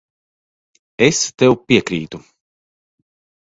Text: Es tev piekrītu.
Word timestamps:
Es 1.09 1.19
tev 1.43 1.59
piekrītu. 1.67 2.23